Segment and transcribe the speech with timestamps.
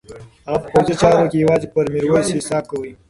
[0.45, 2.91] هغه په پوځي چارو کې یوازې پر میرویس حساب کاوه.